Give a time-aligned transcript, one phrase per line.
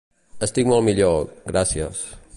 [0.47, 1.23] Estic molt millor,
[1.53, 2.05] gràcies.